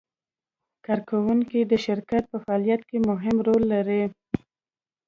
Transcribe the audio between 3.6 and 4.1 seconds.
لري.